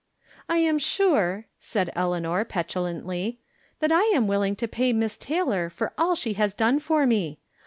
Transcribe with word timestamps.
"I 0.49 0.57
am 0.57 0.79
sure," 0.79 1.45
said 1.59 1.91
Eleanor, 1.95 2.43
petulantly," 2.43 3.37
that 3.81 3.91
I 3.91 4.01
am 4.15 4.25
willing 4.25 4.55
to 4.55 4.67
pay 4.67 4.93
Miss 4.93 5.15
Taylor 5.15 5.69
for 5.69 5.93
all 5.95 6.15
she 6.15 6.33
has 6.33 6.55
done 6.55 6.79
for 6.79 7.05
me. 7.05 7.37